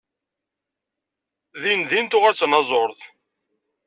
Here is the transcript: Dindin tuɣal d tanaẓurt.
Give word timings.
Dindin 1.61 2.05
tuɣal 2.07 2.33
d 2.35 2.37
tanaẓurt. 2.39 2.99